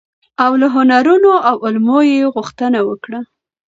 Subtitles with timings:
[0.43, 3.19] او له هنرونو او علومو يې غوښتنه وکړه،